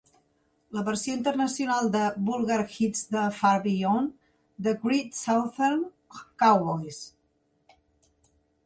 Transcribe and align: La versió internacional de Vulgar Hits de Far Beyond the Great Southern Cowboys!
La 0.77 0.83
versió 0.85 1.17
internacional 1.17 1.91
de 1.95 2.01
Vulgar 2.29 2.57
Hits 2.77 3.05
de 3.17 3.27
Far 3.43 3.53
Beyond 3.67 4.17
the 4.69 4.75
Great 4.87 5.21
Southern 5.23 5.87
Cowboys! 6.19 7.03